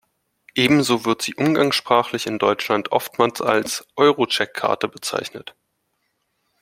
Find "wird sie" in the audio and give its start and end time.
1.05-1.35